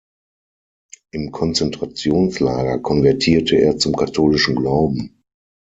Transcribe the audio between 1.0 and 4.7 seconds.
Im Konzentrationslager konvertierte er zum katholischen